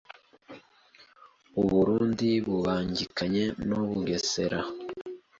uburundi 1.61 2.29
bubangikanye 2.45 3.43
n’u 3.67 3.81
Bugesera, 3.89 4.59